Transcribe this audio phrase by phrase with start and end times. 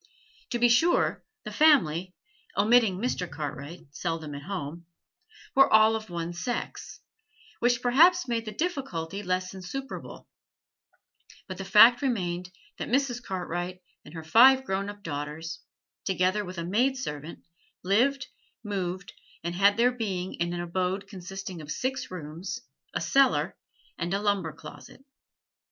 [0.49, 2.15] To be sure, the family
[2.57, 3.29] omitting Mr.
[3.29, 4.87] Cartwright, seldom at home
[5.53, 7.01] were all of one sex,
[7.59, 10.27] which perhaps made the difficulty less insuperable;
[11.47, 13.21] but the fact remained that Mrs.
[13.21, 15.59] Cartwright and her five grown up daughters,
[16.03, 17.45] together with a maid servant,
[17.83, 18.25] lived,
[18.63, 19.13] moved,
[19.43, 22.61] and had their being in an abode consisting of six rooms,
[22.95, 23.55] a cellar,
[23.99, 25.05] and a lumber closet.